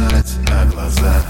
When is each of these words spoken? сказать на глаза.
сказать 0.00 0.38
на 0.48 0.64
глаза. 0.66 1.22